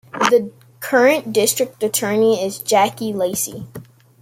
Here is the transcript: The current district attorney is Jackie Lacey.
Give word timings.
The 0.31 0.49
current 0.79 1.31
district 1.31 1.83
attorney 1.83 2.43
is 2.43 2.57
Jackie 2.57 3.13
Lacey. 3.13 3.67